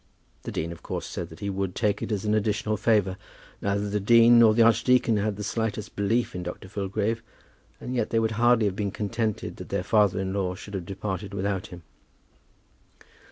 The 0.41 0.51
dean 0.51 0.71
of 0.71 0.81
course 0.81 1.05
said 1.05 1.29
that 1.29 1.41
he 1.41 1.49
would 1.51 1.75
take 1.75 2.01
it 2.01 2.11
as 2.11 2.25
an 2.25 2.33
additional 2.33 2.75
favour. 2.75 3.17
Neither 3.61 3.87
the 3.87 3.99
dean 3.99 4.39
nor 4.39 4.55
the 4.55 4.63
archdeacon 4.63 5.17
had 5.17 5.35
the 5.35 5.43
slightest 5.43 5.95
belief 5.95 6.33
in 6.33 6.41
Dr. 6.41 6.67
Filgrave, 6.67 7.21
and 7.79 7.93
yet 7.93 8.09
they 8.09 8.17
would 8.17 8.31
hardly 8.31 8.65
have 8.65 8.75
been 8.75 8.89
contented 8.89 9.57
that 9.57 9.69
their 9.69 9.83
father 9.83 10.19
in 10.19 10.33
law 10.33 10.55
should 10.55 10.73
have 10.73 10.87
departed 10.87 11.35
without 11.35 11.67
him. 11.67 11.83